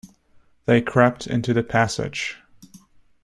They 0.65 0.81
crept 0.81 1.27
into 1.27 1.53
the 1.53 1.61
passage. 1.61 2.39